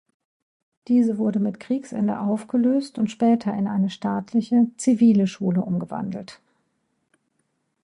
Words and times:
Diese 0.87 1.19
wurde 1.19 1.39
mit 1.39 1.59
Kriegsende 1.59 2.21
aufgelöst 2.21 2.97
und 2.97 3.11
später 3.11 3.53
in 3.53 3.67
eine 3.67 3.91
staatliche, 3.91 4.65
zivile 4.77 5.27
Schule 5.27 5.61
umgewandelt. 5.61 6.41